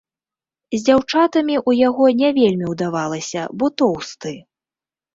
З 0.75 0.79
дзяўчатамі 0.87 1.55
ў 1.59 1.85
яго 1.89 2.09
не 2.23 2.33
вельмі 2.41 2.65
ўдавалася, 2.75 3.41
бо 3.57 3.65
тоўсты. 3.79 4.39